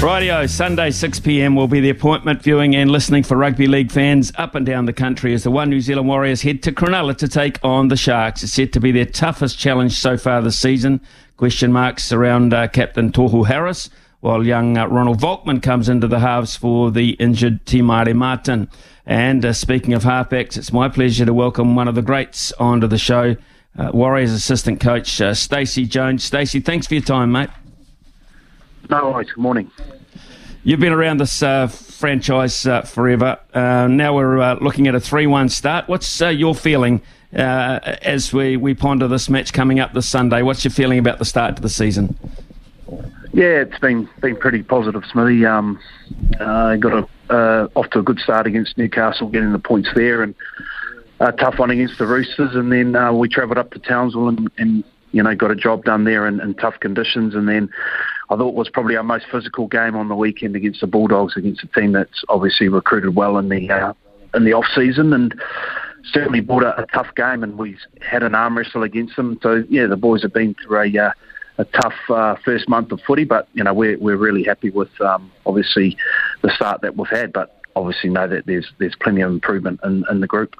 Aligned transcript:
Rightio, 0.00 0.48
Sunday 0.48 0.90
6pm 0.90 1.56
will 1.56 1.68
be 1.68 1.80
the 1.80 1.88
appointment 1.90 2.42
viewing 2.42 2.76
and 2.76 2.90
listening 2.90 3.22
for 3.22 3.36
rugby 3.36 3.66
league 3.66 3.90
fans 3.90 4.30
up 4.36 4.54
and 4.54 4.64
down 4.64 4.84
the 4.84 4.92
country 4.92 5.32
as 5.32 5.42
the 5.42 5.50
One 5.50 5.70
New 5.70 5.80
Zealand 5.80 6.06
Warriors 6.06 6.42
head 6.42 6.62
to 6.64 6.72
Cronulla 6.72 7.16
to 7.16 7.26
take 7.26 7.58
on 7.64 7.88
the 7.88 7.96
Sharks. 7.96 8.42
It's 8.42 8.52
set 8.52 8.72
to 8.74 8.80
be 8.80 8.92
their 8.92 9.06
toughest 9.06 9.58
challenge 9.58 9.98
so 9.98 10.18
far 10.18 10.42
this 10.42 10.58
season. 10.58 11.00
Question 11.38 11.72
marks 11.72 12.12
around 12.12 12.52
uh, 12.52 12.68
captain 12.68 13.10
Tohu 13.10 13.46
Harris, 13.46 13.88
while 14.20 14.46
young 14.46 14.76
uh, 14.76 14.86
Ronald 14.86 15.18
Volkman 15.18 15.62
comes 15.62 15.88
into 15.88 16.06
the 16.06 16.20
halves 16.20 16.56
for 16.56 16.90
the 16.90 17.12
injured 17.12 17.64
Te 17.64 17.80
Maire 17.80 18.14
Martin. 18.14 18.68
And 19.06 19.46
uh, 19.46 19.54
speaking 19.54 19.94
of 19.94 20.04
halfbacks, 20.04 20.58
it's 20.58 20.72
my 20.72 20.88
pleasure 20.90 21.24
to 21.24 21.34
welcome 21.34 21.74
one 21.74 21.88
of 21.88 21.94
the 21.94 22.02
greats 22.02 22.52
onto 22.52 22.86
the 22.86 22.98
show, 22.98 23.36
uh, 23.78 23.90
Warriors 23.94 24.32
assistant 24.32 24.78
coach 24.78 25.20
uh, 25.22 25.32
Stacey 25.32 25.86
Jones. 25.86 26.22
Stacey, 26.22 26.60
thanks 26.60 26.86
for 26.86 26.94
your 26.94 27.02
time, 27.02 27.32
mate. 27.32 27.50
No 28.90 29.10
worries. 29.10 29.30
Good 29.30 29.40
morning. 29.40 29.70
You've 30.62 30.80
been 30.80 30.92
around 30.92 31.18
this 31.18 31.42
uh, 31.42 31.68
franchise 31.68 32.66
uh, 32.66 32.82
forever. 32.82 33.38
Uh, 33.54 33.86
now 33.88 34.14
we're 34.14 34.38
uh, 34.38 34.56
looking 34.60 34.86
at 34.86 34.94
a 34.94 35.00
3 35.00 35.26
1 35.26 35.48
start. 35.48 35.88
What's 35.88 36.20
uh, 36.20 36.28
your 36.28 36.54
feeling 36.54 37.02
uh, 37.34 37.96
as 38.02 38.32
we, 38.32 38.56
we 38.56 38.74
ponder 38.74 39.08
this 39.08 39.28
match 39.28 39.52
coming 39.52 39.80
up 39.80 39.92
this 39.92 40.08
Sunday? 40.08 40.42
What's 40.42 40.64
your 40.64 40.72
feeling 40.72 40.98
about 40.98 41.18
the 41.18 41.24
start 41.24 41.56
to 41.56 41.62
the 41.62 41.68
season? 41.68 42.18
Yeah, 43.32 43.60
it's 43.60 43.78
been 43.78 44.08
been 44.20 44.36
pretty 44.36 44.62
positive, 44.62 45.04
Smithy. 45.12 45.44
Um, 45.44 45.78
I 46.40 46.76
got 46.76 47.08
a, 47.28 47.68
off 47.74 47.90
to 47.90 47.98
a 47.98 48.02
good 48.02 48.18
start 48.18 48.46
against 48.46 48.78
Newcastle, 48.78 49.28
getting 49.28 49.52
the 49.52 49.58
points 49.58 49.90
there, 49.94 50.22
and 50.22 50.34
a 51.20 51.32
tough 51.32 51.58
one 51.58 51.70
against 51.70 51.98
the 51.98 52.06
Roosters. 52.06 52.54
And 52.54 52.72
then 52.72 53.18
we 53.18 53.28
travelled 53.28 53.58
up 53.58 53.72
to 53.72 53.78
Townsville 53.78 54.28
and, 54.28 54.50
and 54.56 54.84
you 55.12 55.22
know 55.22 55.34
got 55.34 55.50
a 55.50 55.56
job 55.56 55.84
done 55.84 56.04
there 56.04 56.26
in, 56.26 56.40
in 56.40 56.54
tough 56.54 56.80
conditions, 56.80 57.34
and 57.34 57.48
then 57.48 57.68
I 58.28 58.36
thought 58.36 58.54
was 58.54 58.68
probably 58.68 58.96
our 58.96 59.02
most 59.02 59.26
physical 59.30 59.68
game 59.68 59.94
on 59.96 60.08
the 60.08 60.16
weekend 60.16 60.56
against 60.56 60.80
the 60.80 60.86
Bulldogs, 60.86 61.36
against 61.36 61.62
a 61.62 61.68
team 61.68 61.92
that's 61.92 62.24
obviously 62.28 62.68
recruited 62.68 63.14
well 63.14 63.38
in 63.38 63.48
the 63.48 63.70
uh, 63.70 63.92
in 64.34 64.44
the 64.44 64.52
off 64.52 64.66
season 64.74 65.12
and 65.12 65.34
certainly 66.04 66.40
brought 66.40 66.62
a, 66.62 66.82
a, 66.82 66.86
tough 66.86 67.14
game. 67.14 67.42
And 67.42 67.56
we 67.56 67.76
had 68.00 68.22
an 68.22 68.34
arm 68.34 68.58
wrestle 68.58 68.82
against 68.82 69.16
them. 69.16 69.38
So 69.42 69.64
yeah, 69.68 69.86
the 69.86 69.96
boys 69.96 70.22
have 70.22 70.32
been 70.32 70.54
through 70.54 70.80
a 70.80 70.98
uh, 70.98 71.12
a 71.58 71.64
tough 71.64 71.94
uh, 72.10 72.36
first 72.44 72.68
month 72.68 72.92
of 72.92 73.00
footy, 73.06 73.24
but 73.24 73.48
you 73.54 73.64
know 73.64 73.72
we're 73.72 73.98
we're 73.98 74.16
really 74.16 74.42
happy 74.42 74.70
with 74.70 75.00
um, 75.00 75.30
obviously 75.46 75.96
the 76.42 76.50
start 76.50 76.80
that 76.82 76.96
we've 76.96 77.08
had, 77.08 77.32
but 77.32 77.60
obviously 77.76 78.10
know 78.10 78.26
that 78.26 78.46
there's 78.46 78.72
there's 78.78 78.96
plenty 79.00 79.20
of 79.20 79.30
improvement 79.30 79.80
in, 79.84 80.04
in 80.10 80.20
the 80.20 80.26
group. 80.26 80.56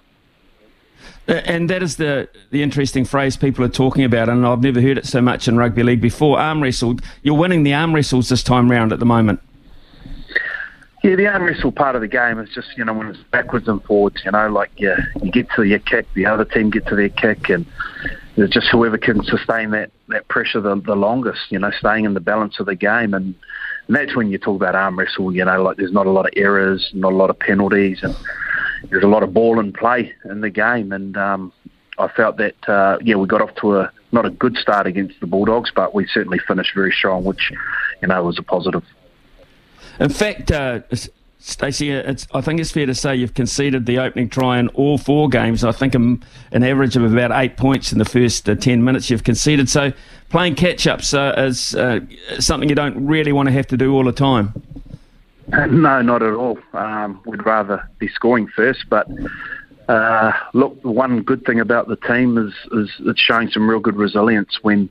And 1.28 1.68
that 1.70 1.82
is 1.82 1.96
the, 1.96 2.28
the 2.50 2.62
interesting 2.62 3.04
phrase 3.04 3.36
people 3.36 3.64
are 3.64 3.68
talking 3.68 4.04
about, 4.04 4.28
and 4.28 4.46
I've 4.46 4.62
never 4.62 4.80
heard 4.80 4.96
it 4.96 5.06
so 5.06 5.20
much 5.20 5.48
in 5.48 5.56
rugby 5.56 5.82
league 5.82 6.00
before. 6.00 6.38
Arm 6.38 6.62
wrestle. 6.62 6.96
You're 7.22 7.36
winning 7.36 7.64
the 7.64 7.74
arm 7.74 7.94
wrestles 7.94 8.28
this 8.28 8.42
time 8.42 8.70
round 8.70 8.92
at 8.92 9.00
the 9.00 9.06
moment. 9.06 9.40
Yeah, 11.02 11.14
the 11.14 11.26
arm 11.26 11.44
wrestle 11.44 11.72
part 11.72 11.94
of 11.94 12.00
the 12.00 12.08
game 12.08 12.40
is 12.40 12.48
just 12.54 12.76
you 12.76 12.84
know 12.84 12.92
when 12.92 13.08
it's 13.08 13.18
backwards 13.30 13.68
and 13.68 13.82
forwards. 13.84 14.22
You 14.24 14.30
know, 14.32 14.48
like 14.48 14.72
yeah, 14.76 14.96
you 15.22 15.30
get 15.30 15.48
to 15.56 15.62
your 15.62 15.78
kick, 15.78 16.06
the 16.14 16.26
other 16.26 16.44
team 16.44 16.70
get 16.70 16.86
to 16.86 16.96
their 16.96 17.10
kick, 17.10 17.48
and 17.48 17.66
it's 18.36 18.52
just 18.52 18.68
whoever 18.72 18.98
can 18.98 19.22
sustain 19.22 19.70
that 19.70 19.90
that 20.08 20.26
pressure 20.28 20.60
the, 20.60 20.74
the 20.80 20.96
longest. 20.96 21.42
You 21.50 21.58
know, 21.58 21.70
staying 21.70 22.06
in 22.06 22.14
the 22.14 22.20
balance 22.20 22.58
of 22.58 22.66
the 22.66 22.74
game, 22.74 23.14
and, 23.14 23.34
and 23.86 23.96
that's 23.96 24.16
when 24.16 24.30
you 24.30 24.38
talk 24.38 24.56
about 24.56 24.74
arm 24.74 24.98
wrestle. 24.98 25.34
You 25.34 25.44
know, 25.44 25.62
like 25.62 25.76
there's 25.76 25.92
not 25.92 26.06
a 26.06 26.10
lot 26.10 26.26
of 26.26 26.32
errors, 26.34 26.90
not 26.92 27.12
a 27.12 27.16
lot 27.16 27.30
of 27.30 27.38
penalties, 27.38 28.00
and 28.02 28.16
there's 28.90 29.04
a 29.04 29.08
lot 29.08 29.22
of 29.22 29.32
ball 29.32 29.58
and 29.58 29.74
play 29.74 30.12
in 30.24 30.40
the 30.40 30.50
game, 30.50 30.92
and 30.92 31.16
um, 31.16 31.52
I 31.98 32.08
felt 32.08 32.36
that 32.38 32.68
uh, 32.68 32.98
yeah 33.02 33.16
we 33.16 33.26
got 33.26 33.40
off 33.40 33.54
to 33.56 33.76
a 33.78 33.92
not 34.12 34.26
a 34.26 34.30
good 34.30 34.56
start 34.56 34.86
against 34.86 35.18
the 35.20 35.26
Bulldogs, 35.26 35.70
but 35.74 35.94
we 35.94 36.06
certainly 36.06 36.38
finished 36.38 36.74
very 36.74 36.92
strong, 36.92 37.24
which 37.24 37.52
you 38.02 38.08
know 38.08 38.22
was 38.24 38.38
a 38.38 38.42
positive. 38.42 38.84
In 39.98 40.10
fact, 40.10 40.50
uh, 40.50 40.80
Stacey, 41.38 41.96
I 41.96 42.40
think 42.40 42.60
it's 42.60 42.72
fair 42.72 42.86
to 42.86 42.94
say 42.94 43.14
you've 43.14 43.34
conceded 43.34 43.86
the 43.86 43.98
opening 43.98 44.28
try 44.28 44.58
in 44.58 44.68
all 44.68 44.98
four 44.98 45.28
games. 45.28 45.64
I 45.64 45.72
think 45.72 45.94
an 45.94 46.22
average 46.52 46.96
of 46.96 47.04
about 47.04 47.30
eight 47.32 47.56
points 47.56 47.92
in 47.92 47.98
the 47.98 48.04
first 48.04 48.48
uh, 48.48 48.54
ten 48.54 48.84
minutes 48.84 49.10
you've 49.10 49.24
conceded. 49.24 49.68
So 49.68 49.92
playing 50.28 50.56
catch 50.56 50.86
ups 50.86 51.14
is 51.14 51.74
uh, 51.74 52.00
something 52.38 52.68
you 52.68 52.74
don't 52.74 53.06
really 53.06 53.32
want 53.32 53.48
to 53.48 53.52
have 53.52 53.66
to 53.68 53.76
do 53.76 53.94
all 53.94 54.04
the 54.04 54.12
time. 54.12 54.54
No, 55.68 56.02
not 56.02 56.22
at 56.22 56.32
all. 56.32 56.58
Um, 56.72 57.20
we'd 57.24 57.46
rather 57.46 57.88
be 57.98 58.08
scoring 58.08 58.48
first, 58.48 58.86
but 58.90 59.06
uh, 59.88 60.32
look, 60.54 60.76
one 60.82 61.22
good 61.22 61.44
thing 61.44 61.60
about 61.60 61.88
the 61.88 61.96
team 61.96 62.36
is, 62.36 62.52
is 62.72 62.90
it's 63.00 63.20
showing 63.20 63.48
some 63.50 63.68
real 63.68 63.80
good 63.80 63.96
resilience 63.96 64.58
when 64.62 64.90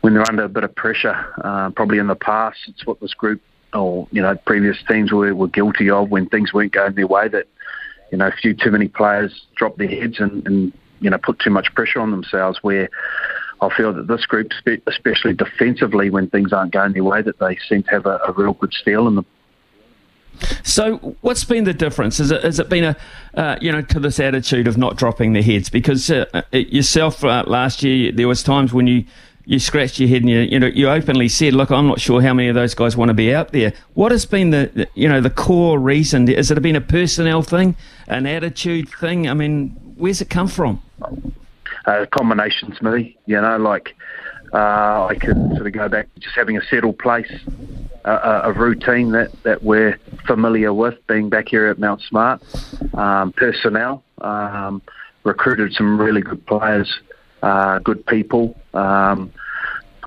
when 0.00 0.14
they're 0.14 0.28
under 0.28 0.44
a 0.44 0.48
bit 0.48 0.64
of 0.64 0.74
pressure. 0.74 1.16
Uh, 1.42 1.70
probably 1.70 1.98
in 1.98 2.06
the 2.06 2.14
past, 2.14 2.58
it's 2.68 2.86
what 2.86 3.00
this 3.00 3.12
group 3.12 3.42
or 3.74 4.06
you 4.12 4.22
know 4.22 4.34
previous 4.46 4.78
teams 4.88 5.12
were, 5.12 5.34
were 5.34 5.48
guilty 5.48 5.90
of 5.90 6.10
when 6.10 6.28
things 6.28 6.52
weren't 6.52 6.72
going 6.72 6.94
their 6.94 7.06
way. 7.06 7.28
That 7.28 7.46
you 8.10 8.18
know 8.18 8.28
a 8.28 8.32
few 8.32 8.54
too 8.54 8.70
many 8.70 8.88
players 8.88 9.46
dropped 9.56 9.78
their 9.78 9.88
heads 9.88 10.20
and, 10.20 10.46
and 10.46 10.72
you 11.00 11.10
know 11.10 11.18
put 11.18 11.38
too 11.40 11.50
much 11.50 11.74
pressure 11.74 12.00
on 12.00 12.10
themselves. 12.10 12.60
Where 12.62 12.88
I 13.60 13.68
feel 13.76 13.92
that 13.92 14.06
this 14.08 14.24
group, 14.26 14.52
especially 14.86 15.34
defensively, 15.34 16.08
when 16.08 16.28
things 16.30 16.52
aren't 16.52 16.72
going 16.72 16.92
their 16.92 17.04
way, 17.04 17.20
that 17.22 17.38
they 17.38 17.58
seem 17.68 17.82
to 17.84 17.90
have 17.90 18.06
a, 18.06 18.20
a 18.26 18.32
real 18.32 18.54
good 18.54 18.72
steel 18.72 19.08
in 19.08 19.16
them. 19.16 19.26
So, 20.62 21.16
what's 21.20 21.44
been 21.44 21.64
the 21.64 21.74
difference? 21.74 22.18
Has 22.18 22.30
it, 22.30 22.42
has 22.42 22.58
it 22.58 22.68
been 22.68 22.84
a, 22.84 22.96
uh, 23.34 23.56
you 23.60 23.72
know, 23.72 23.82
to 23.82 24.00
this 24.00 24.20
attitude 24.20 24.66
of 24.66 24.76
not 24.76 24.96
dropping 24.96 25.32
their 25.32 25.42
heads? 25.42 25.70
Because 25.70 26.10
uh, 26.10 26.26
uh, 26.34 26.42
yourself 26.52 27.24
uh, 27.24 27.44
last 27.46 27.82
year, 27.82 28.12
there 28.12 28.28
was 28.28 28.42
times 28.42 28.72
when 28.72 28.86
you, 28.86 29.04
you 29.44 29.58
scratched 29.58 29.98
your 29.98 30.08
head 30.08 30.22
and 30.22 30.30
you, 30.30 30.40
you 30.40 30.58
know, 30.58 30.66
you 30.66 30.88
openly 30.88 31.28
said, 31.28 31.54
"Look, 31.54 31.70
I'm 31.70 31.86
not 31.86 32.00
sure 32.00 32.20
how 32.20 32.34
many 32.34 32.48
of 32.48 32.54
those 32.54 32.74
guys 32.74 32.96
want 32.96 33.08
to 33.10 33.14
be 33.14 33.34
out 33.34 33.52
there." 33.52 33.72
What 33.94 34.12
has 34.12 34.26
been 34.26 34.50
the, 34.50 34.88
you 34.94 35.08
know, 35.08 35.20
the 35.20 35.30
core 35.30 35.78
reason? 35.78 36.26
Has 36.28 36.50
it 36.50 36.60
been 36.62 36.76
a 36.76 36.80
personnel 36.80 37.42
thing, 37.42 37.76
an 38.08 38.26
attitude 38.26 38.88
thing? 38.88 39.28
I 39.28 39.34
mean, 39.34 39.70
where's 39.96 40.20
it 40.20 40.30
come 40.30 40.48
from? 40.48 40.82
Uh, 41.86 42.06
combinations, 42.10 42.82
me. 42.82 43.16
You 43.26 43.40
know, 43.40 43.56
like 43.56 43.94
uh, 44.52 45.06
I 45.06 45.14
could 45.14 45.36
sort 45.54 45.66
of 45.66 45.72
go 45.72 45.88
back 45.88 46.12
to 46.14 46.20
just 46.20 46.34
having 46.34 46.56
a 46.56 46.62
settled 46.62 46.98
place 46.98 47.30
a, 48.06 48.50
a, 48.50 48.52
routine 48.52 49.12
that, 49.12 49.30
that 49.42 49.62
we're 49.62 49.98
familiar 50.26 50.72
with 50.72 50.94
being 51.06 51.28
back 51.28 51.48
here 51.48 51.66
at 51.66 51.78
Mount 51.78 52.00
Smart. 52.02 52.42
Um, 52.94 53.32
personnel, 53.32 54.02
um, 54.20 54.80
recruited 55.24 55.72
some 55.72 56.00
really 56.00 56.20
good 56.20 56.46
players, 56.46 57.00
uh, 57.42 57.80
good 57.80 58.06
people, 58.06 58.58
um, 58.74 59.32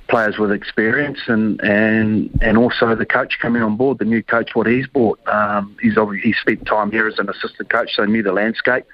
players 0.08 0.38
with 0.40 0.52
experience, 0.52 1.20
and, 1.28 1.62
and 1.62 2.32
and 2.42 2.58
also 2.58 2.96
the 2.96 3.06
coach 3.06 3.38
coming 3.40 3.62
on 3.62 3.76
board, 3.76 4.00
the 4.00 4.06
new 4.06 4.24
coach, 4.24 4.56
what 4.56 4.66
he's 4.66 4.88
brought. 4.88 5.20
Um, 5.28 5.78
he's 5.82 5.98
obviously 5.98 6.32
he 6.32 6.34
spent 6.34 6.66
time 6.66 6.92
here 6.92 7.08
as 7.08 7.20
an 7.20 7.30
assistant 7.30 7.70
coach, 7.70 7.92
so 7.96 8.06
knew 8.06 8.24
the 8.24 8.34
landscape 8.34 8.86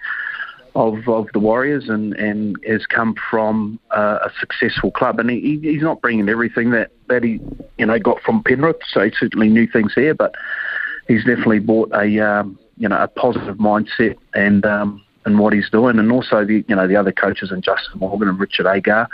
of, 0.76 1.08
of 1.08 1.28
the 1.34 1.40
Warriors 1.40 1.88
and, 1.88 2.14
and 2.16 2.58
has 2.68 2.86
come 2.86 3.16
from 3.30 3.80
uh, 3.92 4.20
a 4.26 4.30
successful 4.40 4.92
club. 4.92 5.20
And 5.20 5.30
he, 5.30 5.60
he's 5.62 5.82
not 5.82 6.02
bringing 6.02 6.28
everything 6.28 6.72
that, 6.72 6.92
that 7.08 7.24
he 7.24 7.40
you 7.78 7.86
know 7.86 7.98
got 7.98 8.22
from 8.22 8.44
Penrith, 8.44 8.78
so 8.88 9.02
he 9.02 9.12
certainly 9.18 9.50
knew 9.50 9.68
things 9.68 9.94
here, 9.96 10.14
but 10.14 10.36
he's 11.08 11.24
definitely 11.24 11.60
brought 11.60 11.92
a 11.94 12.20
um, 12.20 12.60
you 12.78 12.90
know 12.90 13.02
a 13.02 13.08
positive 13.08 13.58
mindset 13.58 14.18
and 14.34 14.66
um, 14.66 15.04
and 15.26 15.40
what 15.40 15.54
he's 15.54 15.70
doing, 15.70 15.98
and 15.98 16.12
also 16.12 16.44
the 16.44 16.66
you 16.68 16.76
know 16.76 16.88
the 16.88 16.96
other 16.96 17.12
coaches 17.12 17.52
and 17.52 17.64
Justin 17.64 18.00
Morgan 18.00 18.28
and 18.28 18.40
Richard 18.40 18.68
Agar. 18.68 19.08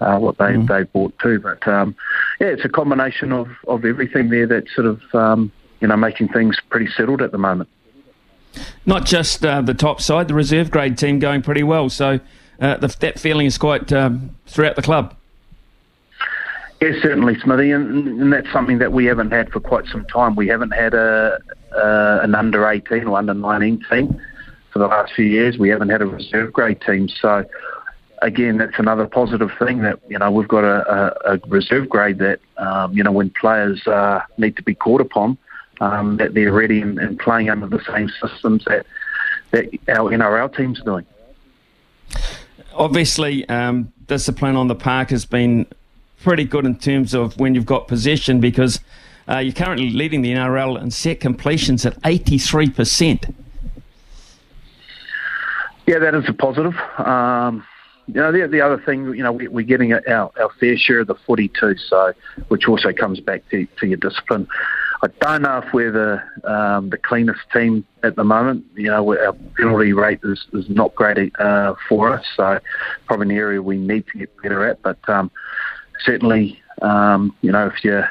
Uh, 0.00 0.16
what 0.16 0.38
they 0.38 0.44
mm. 0.44 0.68
they 0.68 0.84
brought 0.84 1.12
too, 1.18 1.40
but 1.40 1.66
um, 1.66 1.94
yeah, 2.40 2.46
it's 2.46 2.64
a 2.64 2.68
combination 2.68 3.32
of, 3.32 3.48
of 3.66 3.84
everything 3.84 4.30
there 4.30 4.46
that's 4.46 4.72
sort 4.72 4.86
of 4.86 5.00
um, 5.12 5.50
you 5.80 5.88
know 5.88 5.96
making 5.96 6.28
things 6.28 6.58
pretty 6.70 6.86
settled 6.86 7.20
at 7.20 7.32
the 7.32 7.38
moment 7.38 7.68
not 8.86 9.06
just 9.06 9.44
uh, 9.44 9.60
the 9.62 9.74
top 9.74 10.00
side, 10.00 10.28
the 10.28 10.34
reserve 10.34 10.70
grade 10.70 10.98
team 10.98 11.18
going 11.18 11.42
pretty 11.42 11.62
well. 11.62 11.88
So 11.88 12.20
uh, 12.60 12.76
the, 12.76 12.88
that 13.00 13.18
feeling 13.18 13.46
is 13.46 13.58
quite 13.58 13.92
um, 13.92 14.36
throughout 14.46 14.76
the 14.76 14.82
club. 14.82 15.14
Yes, 16.80 17.02
certainly, 17.02 17.36
Smithy, 17.40 17.72
and, 17.72 18.06
and, 18.06 18.32
that's 18.32 18.50
something 18.52 18.78
that 18.78 18.92
we 18.92 19.04
haven't 19.06 19.32
had 19.32 19.50
for 19.50 19.58
quite 19.58 19.86
some 19.86 20.04
time. 20.04 20.36
We 20.36 20.46
haven't 20.46 20.70
had 20.70 20.94
a, 20.94 21.40
an 21.72 22.36
under 22.36 22.68
18 22.68 23.08
or 23.08 23.18
under 23.18 23.34
19 23.34 23.84
team 23.90 24.20
for 24.72 24.78
the 24.78 24.86
last 24.86 25.12
few 25.14 25.24
years. 25.24 25.58
We 25.58 25.70
haven't 25.70 25.88
had 25.88 26.02
a 26.02 26.06
reserve 26.06 26.52
grade 26.52 26.80
team, 26.82 27.08
so 27.08 27.44
again, 28.22 28.58
that's 28.58 28.78
another 28.78 29.06
positive 29.06 29.50
thing 29.58 29.82
that 29.82 29.98
you 30.08 30.18
know 30.18 30.30
we've 30.30 30.48
got 30.48 30.64
a, 30.64 31.26
a, 31.26 31.34
a 31.34 31.40
reserve 31.48 31.88
grade 31.88 32.18
that 32.18 32.40
um, 32.56 32.92
you 32.92 33.02
know 33.02 33.12
when 33.12 33.30
players 33.30 33.86
uh, 33.86 34.20
need 34.36 34.56
to 34.56 34.62
be 34.62 34.74
called 34.74 35.00
upon, 35.00 35.38
um, 35.80 36.16
that 36.16 36.34
they're 36.34 36.52
ready 36.52 36.80
and, 36.80 36.98
and, 36.98 37.18
playing 37.18 37.50
under 37.50 37.66
the 37.66 37.82
same 37.84 38.10
systems 38.20 38.64
that 38.66 38.86
that 39.50 39.66
our 39.88 40.10
NRL 40.10 40.54
team's 40.54 40.80
doing. 40.82 41.06
Obviously, 42.74 43.48
um, 43.48 43.92
discipline 44.06 44.56
on 44.56 44.68
the 44.68 44.74
park 44.74 45.10
has 45.10 45.24
been 45.24 45.66
pretty 46.22 46.44
good 46.44 46.66
in 46.66 46.78
terms 46.78 47.14
of 47.14 47.38
when 47.38 47.54
you've 47.54 47.66
got 47.66 47.88
possession 47.88 48.40
because 48.40 48.80
uh, 49.28 49.38
you're 49.38 49.54
currently 49.54 49.90
leading 49.90 50.22
the 50.22 50.32
NRL 50.32 50.80
in 50.80 50.90
set 50.90 51.20
completions 51.20 51.86
at 51.86 52.00
83%. 52.02 53.34
Yeah, 55.86 55.98
that 55.98 56.14
is 56.14 56.28
a 56.28 56.32
positive. 56.34 56.76
Um, 56.98 57.64
you 58.06 58.14
know, 58.14 58.32
the, 58.32 58.46
the 58.48 58.60
other 58.60 58.78
thing, 58.78 59.14
you 59.14 59.22
know, 59.22 59.32
we, 59.32 59.48
we're 59.48 59.64
getting 59.64 59.92
our, 59.92 60.02
our 60.06 60.50
fair 60.58 60.76
share 60.76 61.00
of 61.00 61.06
the 61.06 61.14
footy 61.14 61.48
too, 61.48 61.76
so 61.76 62.12
which 62.48 62.66
also 62.66 62.92
comes 62.92 63.20
back 63.20 63.48
to, 63.50 63.66
to 63.78 63.86
your 63.86 63.98
discipline. 63.98 64.48
I 65.00 65.06
don't 65.20 65.42
know 65.42 65.58
if 65.58 65.72
we're 65.72 65.92
the 65.92 66.50
um, 66.50 66.90
the 66.90 66.98
cleanest 66.98 67.40
team 67.52 67.84
at 68.02 68.16
the 68.16 68.24
moment. 68.24 68.64
You 68.74 68.88
know, 68.88 69.16
our 69.16 69.32
penalty 69.56 69.92
rate 69.92 70.20
is, 70.24 70.46
is 70.52 70.68
not 70.68 70.94
great 70.94 71.38
uh, 71.38 71.74
for 71.88 72.12
us, 72.12 72.24
so 72.36 72.58
probably 73.06 73.26
an 73.26 73.38
area 73.38 73.62
we 73.62 73.76
need 73.76 74.06
to 74.08 74.18
get 74.18 74.42
better 74.42 74.66
at. 74.66 74.82
But 74.82 74.98
um, 75.08 75.30
certainly, 76.04 76.60
um, 76.82 77.34
you 77.42 77.52
know, 77.52 77.66
if 77.66 77.84
your 77.84 78.10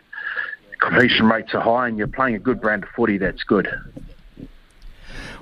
completion 0.80 1.28
rates 1.28 1.54
are 1.54 1.62
high 1.62 1.90
and 1.90 1.98
you're 1.98 2.08
playing 2.08 2.36
a 2.36 2.40
good 2.40 2.62
brand 2.62 2.84
of 2.84 2.90
footy, 2.96 3.18
that's 3.18 3.44
good. 3.44 3.68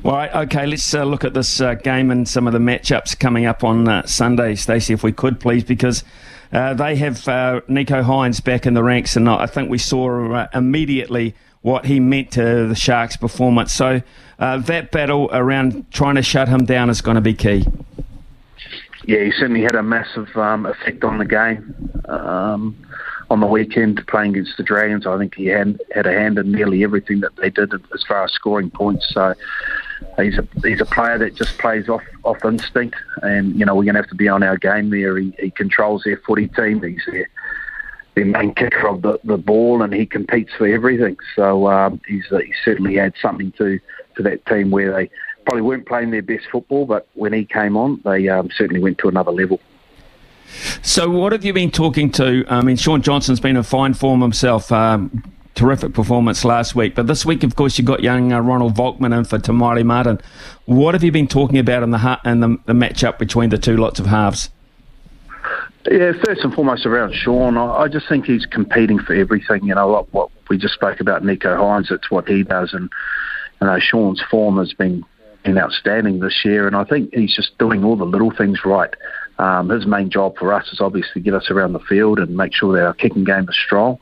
Well, 0.01 0.29
okay, 0.43 0.67
let's 0.67 0.93
uh, 0.93 1.03
look 1.03 1.23
at 1.23 1.33
this 1.33 1.61
uh, 1.61 1.75
game 1.75 2.11
and 2.11 2.27
some 2.27 2.47
of 2.47 2.53
the 2.53 2.59
matchups 2.59 3.19
coming 3.19 3.45
up 3.45 3.63
on 3.63 3.87
uh, 3.87 4.05
Sunday, 4.05 4.55
Stacey, 4.55 4.93
if 4.93 5.03
we 5.03 5.11
could, 5.11 5.39
please, 5.39 5.63
because 5.63 6.03
uh, 6.51 6.73
they 6.73 6.95
have 6.95 7.27
uh, 7.27 7.61
Nicho 7.69 8.03
Hynes 8.03 8.43
back 8.43 8.65
in 8.65 8.73
the 8.73 8.83
ranks, 8.83 9.15
and 9.15 9.29
I 9.29 9.45
think 9.45 9.69
we 9.69 9.77
saw 9.77 10.33
uh, 10.33 10.47
immediately 10.53 11.35
what 11.61 11.85
he 11.85 11.99
meant 11.99 12.31
to 12.31 12.67
the 12.67 12.75
Sharks' 12.75 13.17
performance. 13.17 13.73
So 13.73 14.01
that 14.37 14.91
battle 14.91 15.29
around 15.31 15.91
trying 15.91 16.15
to 16.15 16.21
shut 16.21 16.47
him 16.47 16.65
down 16.65 16.89
is 16.89 17.01
going 17.01 17.15
to 17.15 17.21
be 17.21 17.33
key. 17.33 17.65
Yeah, 19.07 19.23
he 19.23 19.31
certainly 19.31 19.61
had 19.61 19.75
a 19.75 19.83
massive 19.83 20.35
um, 20.35 20.65
effect 20.65 21.03
on 21.03 21.19
the 21.19 21.25
game. 21.25 22.01
Um, 22.05 22.75
on 23.29 23.39
the 23.39 23.47
weekend 23.47 24.05
playing 24.07 24.31
against 24.31 24.57
the 24.57 24.63
Dragons. 24.63 25.07
I 25.07 25.17
think 25.17 25.35
he 25.35 25.47
had 25.47 25.79
had 25.93 26.05
a 26.05 26.11
hand 26.11 26.37
in 26.37 26.51
nearly 26.51 26.83
everything 26.83 27.21
that 27.21 27.35
they 27.37 27.49
did 27.49 27.73
as 27.73 28.03
far 28.07 28.23
as 28.23 28.31
scoring 28.31 28.69
points. 28.69 29.07
So 29.13 29.33
he's 30.17 30.37
a 30.37 30.47
he's 30.63 30.81
a 30.81 30.85
player 30.85 31.17
that 31.17 31.35
just 31.35 31.57
plays 31.57 31.89
off 31.89 32.03
off 32.23 32.43
instinct, 32.45 32.95
and 33.21 33.57
you 33.57 33.65
know 33.65 33.75
we're 33.75 33.83
going 33.83 33.95
to 33.95 34.01
have 34.01 34.09
to 34.09 34.15
be 34.15 34.27
on 34.27 34.43
our 34.43 34.57
game 34.57 34.89
there. 34.89 35.17
He, 35.17 35.33
he 35.39 35.49
controls 35.51 36.03
their 36.03 36.17
footy 36.17 36.47
team. 36.49 36.81
He's 36.81 37.03
their, 37.07 37.29
their 38.15 38.25
main 38.25 38.53
kicker 38.53 38.87
of 38.87 39.01
the, 39.01 39.19
the 39.23 39.37
ball, 39.37 39.81
and 39.81 39.93
he 39.93 40.05
competes 40.05 40.53
for 40.57 40.67
everything. 40.67 41.17
So 41.35 41.67
um, 41.67 42.01
he's 42.07 42.25
he 42.29 42.53
certainly 42.63 42.95
had 42.95 43.13
something 43.21 43.51
to 43.53 43.79
to 44.17 44.23
that 44.23 44.45
team 44.45 44.71
where 44.71 44.93
they 44.93 45.09
probably 45.45 45.61
weren't 45.61 45.87
playing 45.87 46.11
their 46.11 46.21
best 46.21 46.45
football, 46.51 46.85
but 46.85 47.07
when 47.13 47.33
he 47.33 47.45
came 47.45 47.77
on, 47.77 48.01
they 48.03 48.27
um, 48.29 48.49
certainly 48.55 48.81
went 48.81 48.97
to 48.99 49.07
another 49.07 49.31
level. 49.31 49.59
So, 50.81 51.09
what 51.09 51.31
have 51.31 51.43
you 51.43 51.53
been 51.53 51.71
talking 51.71 52.11
to? 52.13 52.45
I 52.47 52.61
mean, 52.61 52.77
Shaun 52.77 53.01
Johnson's 53.01 53.39
been 53.39 53.57
in 53.57 53.63
fine 53.63 53.93
form 53.93 54.21
himself. 54.21 54.71
Um, 54.71 55.23
terrific 55.55 55.93
performance 55.93 56.45
last 56.45 56.75
week. 56.75 56.95
But 56.95 57.07
this 57.07 57.25
week, 57.25 57.43
of 57.43 57.55
course, 57.55 57.77
you've 57.77 57.87
got 57.87 58.03
young 58.03 58.33
uh, 58.33 58.41
Ronald 58.41 58.75
Volkman 58.75 59.17
in 59.17 59.23
for 59.23 59.39
Te 59.39 59.51
Maire 59.51 59.83
Martin. 59.83 60.19
What 60.65 60.93
have 60.93 61.03
you 61.03 61.11
been 61.11 61.27
talking 61.27 61.57
about 61.57 61.81
in 61.81 61.91
the 61.91 62.19
in 62.25 62.41
the, 62.41 62.57
the 62.65 62.73
matchup 62.73 63.17
between 63.17 63.49
the 63.49 63.57
two 63.57 63.77
lots 63.77 63.99
of 63.99 64.05
halves? 64.05 64.51
Yeah, 65.89 66.13
first 66.23 66.41
and 66.41 66.53
foremost 66.53 66.85
around 66.85 67.13
Shaun, 67.13 67.57
I, 67.57 67.83
I 67.83 67.87
just 67.87 68.09
think 68.09 68.25
he's 68.25 68.45
competing 68.47 68.97
for 68.99 69.13
everything. 69.13 69.65
You 69.65 69.75
know, 69.75 69.87
what, 69.87 70.13
what 70.13 70.29
we 70.49 70.57
just 70.57 70.73
spoke 70.73 70.99
about 70.99 71.23
Nicho 71.23 71.55
Hynes, 71.57 71.91
it's 71.91 72.09
what 72.09 72.27
he 72.27 72.43
does, 72.43 72.73
and 72.73 72.89
you 73.61 73.67
know 73.67 73.79
Shaun's 73.79 74.21
form 74.29 74.57
has 74.57 74.73
been 74.73 75.05
been 75.43 75.57
outstanding 75.59 76.19
this 76.19 76.43
year, 76.43 76.65
and 76.65 76.75
I 76.75 76.83
think 76.83 77.13
he's 77.13 77.35
just 77.35 77.57
doing 77.59 77.83
all 77.83 77.95
the 77.95 78.05
little 78.05 78.31
things 78.31 78.65
right. 78.65 78.93
Um, 79.37 79.69
his 79.69 79.85
main 79.85 80.09
job 80.09 80.37
for 80.37 80.53
us 80.53 80.71
is 80.71 80.79
obviously 80.79 81.13
to 81.13 81.19
get 81.19 81.33
us 81.33 81.51
around 81.51 81.73
the 81.73 81.79
field 81.79 82.19
and 82.19 82.35
make 82.35 82.53
sure 82.53 82.73
that 82.73 82.85
our 82.85 82.93
kicking 82.93 83.23
game 83.23 83.47
is 83.49 83.57
strong. 83.57 83.97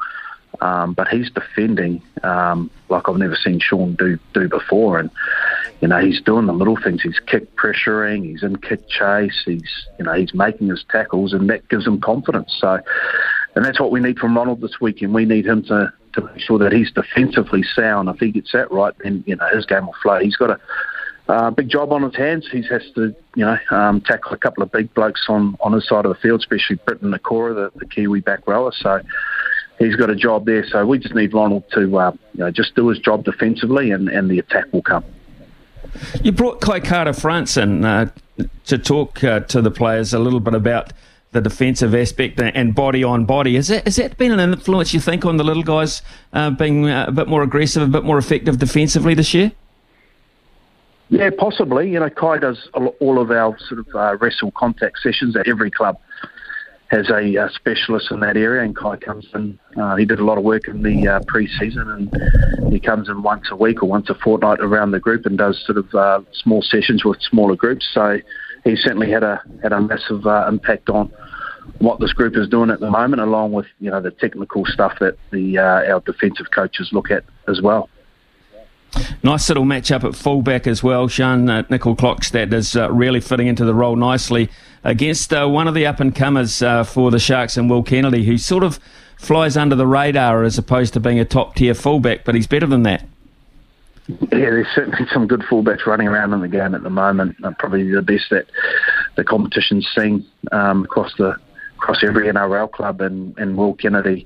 Um, 0.62 0.94
but 0.94 1.08
he's 1.08 1.32
defending 1.32 2.02
um, 2.22 2.70
like 2.90 3.10
I've 3.10 3.18
never 3.18 3.36
seen 3.36 3.60
Shaun 3.60 3.96
do 3.96 4.20
do 4.34 4.48
before, 4.48 5.00
and 5.00 5.10
you 5.82 5.88
know 5.88 5.98
he's 6.00 6.22
doing 6.22 6.46
the 6.46 6.54
little 6.54 6.78
things. 6.78 7.02
He's 7.02 7.20
kick 7.20 7.56
pressuring, 7.56 8.24
he's 8.26 8.44
in 8.44 8.58
kick 8.58 8.88
chase, 8.88 9.42
he's 9.46 9.88
you 9.98 10.06
know 10.06 10.14
he's 10.14 10.34
making 10.34 10.68
his 10.68 10.86
tackles, 10.90 11.34
and 11.34 11.50
that 11.50 11.68
gives 11.70 11.88
him 11.88 12.00
confidence. 12.00 12.56
So, 12.60 12.80
and 13.56 13.66
that's 13.66 13.80
what 13.80 13.92
we 13.92 14.00
need 14.00 14.20
from 14.20 14.38
Ronald 14.38 14.62
this 14.62 14.80
weekend. 14.80 15.14
We 15.14 15.26
need 15.26 15.48
him 15.48 15.64
to 15.64 15.92
to 16.14 16.22
make 16.22 16.40
sure 16.40 16.60
that 16.60 16.72
he's 16.72 16.92
defensively 16.92 17.64
sound. 17.64 18.08
If 18.10 18.20
he 18.20 18.32
gets 18.32 18.52
that 18.52 18.72
right, 18.72 18.94
then 19.04 19.24
you 19.26 19.36
know 19.36 19.48
his 19.54 19.66
game 19.66 19.88
will 19.88 19.96
flow. 20.04 20.20
He's 20.20 20.36
got 20.36 20.52
a 20.52 20.60
uh, 21.34 21.50
big 21.52 21.70
job 21.70 21.92
on 21.92 22.04
his 22.04 22.16
hands. 22.16 22.48
He 22.52 22.62
has 22.64 22.84
to, 22.96 23.16
you 23.36 23.46
know, 23.46 23.58
um, 23.72 24.02
tackle 24.02 24.34
a 24.34 24.38
couple 24.38 24.64
of 24.64 24.72
big 24.72 24.94
blokes 24.94 25.26
on, 25.28 25.58
on 25.62 25.74
his 25.74 25.88
side 25.88 26.06
of 26.06 26.10
the 26.10 26.20
field, 26.22 26.42
especially 26.42 26.78
Briton 26.86 27.12
Nikora, 27.12 27.56
the, 27.56 27.80
the 27.80 27.86
Kiwi 27.86 28.22
back 28.22 28.48
rower. 28.48 28.72
So 28.72 29.02
he's 29.80 29.96
got 29.96 30.10
a 30.10 30.16
job 30.16 30.46
there. 30.46 30.66
So 30.68 30.86
we 30.86 31.00
just 31.00 31.16
need 31.16 31.34
Ronald 31.34 31.64
to 31.74 31.98
uh, 31.98 32.12
you 32.34 32.40
know, 32.40 32.52
just 32.52 32.76
do 32.76 32.88
his 32.90 33.00
job 33.00 33.24
defensively, 33.24 33.92
and, 33.92 34.10
and 34.10 34.30
the 34.30 34.40
attack 34.40 34.72
will 34.72 34.84
come. 34.84 35.04
You 36.22 36.32
brought 36.32 36.62
Kai 36.62 36.80
Kara-France 36.80 37.58
in 37.58 37.84
uh, 37.84 38.12
to 38.66 38.78
talk 38.78 39.24
uh, 39.24 39.42
to 39.42 39.62
the 39.62 39.72
players 39.72 40.14
a 40.14 40.20
little 40.20 40.40
bit 40.40 40.56
about 40.56 40.94
the 41.32 41.42
defensive 41.42 41.96
aspect 41.96 42.40
and 42.40 42.76
body 42.76 43.04
on 43.04 43.26
body. 43.26 43.56
Has 43.56 43.68
that, 43.68 43.86
has 43.86 43.96
that 43.96 44.18
been 44.18 44.32
an 44.32 44.40
influence, 44.40 44.94
you 44.94 45.00
think, 45.00 45.26
on 45.26 45.38
the 45.38 45.44
little 45.44 45.64
guys 45.64 46.04
uh, 46.32 46.52
being 46.52 46.88
uh, 46.88 47.06
a 47.08 47.12
bit 47.12 47.28
more 47.28 47.42
aggressive, 47.42 47.82
a 47.82 47.88
bit 47.88 48.04
more 48.04 48.20
effective 48.20 48.60
defensively 48.60 49.16
this 49.16 49.34
year? 49.34 49.52
Yeah, 51.10 51.30
possibly. 51.38 51.90
You 51.90 52.00
know, 52.00 52.10
Kai 52.10 52.40
does 52.40 52.70
all 53.00 53.20
of 53.20 53.32
our 53.32 53.58
sort 53.68 53.80
of 53.80 53.88
uh, 53.94 54.18
wrestle 54.18 54.52
contact 54.52 55.00
sessions 55.00 55.36
at 55.36 55.48
every 55.48 55.72
club. 55.72 56.00
Has 56.90 57.10
a 57.10 57.38
uh, 57.38 57.50
specialist 57.50 58.12
in 58.12 58.20
that 58.20 58.38
area, 58.38 58.62
and 58.62 58.76
Kai 58.76 58.98
comes 58.98 59.26
in. 59.34 59.58
Uh, 59.76 59.96
he 59.96 60.06
did 60.06 60.20
a 60.20 60.24
lot 60.24 60.38
of 60.38 60.44
work 60.44 60.68
in 60.68 60.84
the 60.84 61.08
uh, 61.08 61.20
pre-season, 61.28 61.90
and 61.90 62.72
he 62.72 62.80
comes 62.80 63.10
in 63.10 63.24
once 63.24 63.48
a 63.50 63.56
week 63.56 63.82
or 63.82 63.88
once 63.90 64.12
a 64.12 64.16
fortnight 64.16 64.60
around 64.60 64.92
the 64.92 65.00
group 65.00 65.26
and 65.26 65.38
does 65.38 65.64
sort 65.66 65.80
of 65.80 65.94
uh, 65.96 66.22
small 66.34 66.62
sessions 66.62 67.04
with 67.04 67.20
smaller 67.22 67.56
groups. 67.56 67.90
So 67.94 68.20
he 68.64 68.76
certainly 68.76 69.10
had 69.10 69.24
a 69.24 69.42
had 69.64 69.74
a 69.74 69.82
massive 69.82 70.28
uh, 70.28 70.46
impact 70.48 70.90
on 70.90 71.12
what 71.80 72.00
this 72.00 72.14
group 72.14 72.38
is 72.38 72.48
doing 72.48 72.70
at 72.70 72.80
the 72.80 72.92
moment, 72.92 73.22
along 73.22 73.54
with 73.54 73.66
you 73.80 73.90
know 73.90 74.02
the 74.02 74.12
technical 74.12 74.66
stuff 74.66 74.94
that 75.00 75.18
the 75.32 75.58
uh, 75.58 75.92
our 75.92 76.02
defensive 76.02 76.48
coaches 76.54 76.90
look 76.92 77.10
at 77.10 77.24
as 77.48 77.62
well. 77.62 77.90
Nice 79.24 79.50
little 79.50 79.66
match 79.66 79.92
up 79.92 80.04
at 80.04 80.16
fullback 80.16 80.68
as 80.68 80.84
well. 80.84 81.08
Sean 81.08 81.50
uh, 81.50 81.64
Nicoll-Klokstad 81.64 82.54
is 82.54 82.76
uh, 82.76 82.92
really 82.92 83.20
fitting 83.20 83.48
into 83.48 83.66
the 83.66 83.74
role 83.74 83.96
nicely 83.96 84.50
against 84.84 85.34
uh, 85.34 85.48
one 85.48 85.68
of 85.68 85.74
the 85.74 85.86
up 85.86 86.00
and 86.00 86.14
comers 86.14 86.62
uh, 86.62 86.84
for 86.84 87.10
the 87.10 87.20
Sharks 87.20 87.58
and 87.58 87.70
Will 87.70 87.84
Kennedy, 87.84 88.26
who 88.26 88.38
sort 88.38 88.64
of 88.64 88.80
flies 89.18 89.56
under 89.58 89.76
the 89.76 89.88
radar 89.88 90.44
as 90.44 90.58
opposed 90.58 90.94
to 90.94 91.00
being 91.00 91.20
a 91.20 91.26
top 91.26 91.56
tier 91.56 91.74
fullback, 91.74 92.26
but 92.26 92.36
he's 92.36 92.48
better 92.48 92.68
than 92.68 92.84
that. 92.84 93.06
Yeah, 94.08 94.50
there's 94.50 94.68
certainly 94.76 95.08
some 95.14 95.28
good 95.28 95.42
fullbacks 95.42 95.86
running 95.86 96.10
around 96.10 96.34
in 96.34 96.42
the 96.42 96.50
game 96.50 96.76
at 96.76 96.84
the 96.84 96.90
moment. 96.90 97.38
Uh, 97.44 97.52
probably 97.58 97.90
the 97.90 98.02
best 98.02 98.30
that 98.32 98.48
the 99.16 99.24
competition's 99.24 99.88
seen 99.96 100.26
um, 100.52 100.84
across 100.84 101.16
the 101.18 101.38
across 101.78 102.04
every 102.04 102.28
NRL 102.28 102.72
club, 102.72 103.02
and, 103.02 103.38
and 103.38 103.58
Will 103.58 103.74
Kennedy 103.74 104.26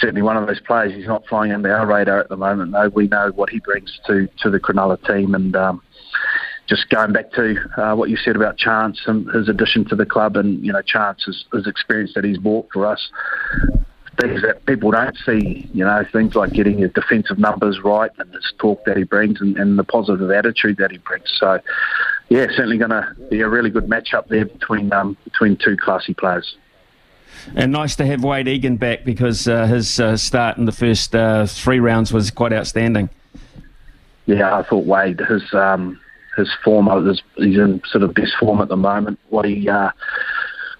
certainly 0.00 0.22
one 0.22 0.36
of 0.36 0.46
those 0.46 0.60
players. 0.60 0.92
He's 0.92 1.06
not 1.06 1.26
flying 1.26 1.52
under 1.52 1.74
our 1.74 1.86
radar 1.86 2.18
at 2.20 2.28
the 2.28 2.36
moment, 2.36 2.72
though. 2.72 2.88
We 2.88 3.06
know 3.08 3.30
what 3.34 3.50
he 3.50 3.60
brings 3.60 3.98
to, 4.06 4.28
to 4.42 4.50
the 4.50 4.58
Cronulla 4.58 4.98
team. 5.06 5.34
And 5.34 5.54
um, 5.54 5.82
just 6.66 6.88
going 6.88 7.12
back 7.12 7.32
to 7.32 7.56
uh, 7.76 7.94
what 7.94 8.10
you 8.10 8.16
said 8.16 8.36
about 8.36 8.56
Charnze 8.56 9.06
and 9.06 9.28
his 9.30 9.48
addition 9.48 9.84
to 9.86 9.96
the 9.96 10.06
club, 10.06 10.36
and 10.36 10.64
you 10.64 10.72
know, 10.72 10.82
Charnze's 10.82 11.44
his 11.52 11.66
experience 11.66 12.12
that 12.14 12.24
he's 12.24 12.38
brought 12.38 12.68
for 12.72 12.86
us. 12.86 13.10
Things 14.20 14.42
that 14.42 14.66
people 14.66 14.90
don't 14.90 15.16
see, 15.24 15.70
you 15.72 15.84
know, 15.84 16.04
things 16.12 16.34
like 16.34 16.52
getting 16.52 16.78
his 16.78 16.92
defensive 16.92 17.38
numbers 17.38 17.80
right 17.82 18.10
and 18.18 18.30
his 18.34 18.52
talk 18.58 18.84
that 18.84 18.98
he 18.98 19.04
brings 19.04 19.40
and, 19.40 19.56
and 19.56 19.78
the 19.78 19.84
positive 19.84 20.30
attitude 20.30 20.76
that 20.76 20.90
he 20.90 20.98
brings. 20.98 21.32
So, 21.38 21.58
yeah, 22.28 22.46
certainly 22.50 22.76
going 22.76 22.90
to 22.90 23.14
be 23.30 23.40
a 23.40 23.48
really 23.48 23.70
good 23.70 23.86
matchup 23.86 24.28
there 24.28 24.44
between 24.44 24.92
um, 24.92 25.16
between 25.24 25.56
two 25.56 25.76
classy 25.76 26.12
players. 26.12 26.54
And 27.54 27.72
nice 27.72 27.96
to 27.96 28.06
have 28.06 28.22
Wade 28.22 28.48
Egan 28.48 28.76
back 28.76 29.04
because 29.04 29.48
uh, 29.48 29.66
his 29.66 29.98
uh, 30.00 30.16
start 30.16 30.58
in 30.58 30.64
the 30.64 30.72
first 30.72 31.14
uh, 31.14 31.46
three 31.46 31.80
rounds 31.80 32.12
was 32.12 32.30
quite 32.30 32.52
outstanding. 32.52 33.10
Yeah, 34.26 34.56
I 34.56 34.62
thought 34.62 34.84
Wade 34.86 35.20
his 35.28 35.42
um, 35.54 35.98
his 36.36 36.50
form, 36.64 36.86
his, 37.06 37.22
he's 37.36 37.58
in 37.58 37.82
sort 37.86 38.04
of 38.04 38.14
best 38.14 38.32
form 38.38 38.60
at 38.60 38.68
the 38.68 38.76
moment. 38.76 39.18
What 39.28 39.44
he 39.44 39.68
uh, 39.68 39.90